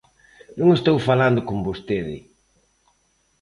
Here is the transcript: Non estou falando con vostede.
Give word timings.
Non 0.59 0.69
estou 0.77 0.97
falando 1.09 1.45
con 1.47 1.57
vostede. 1.67 2.17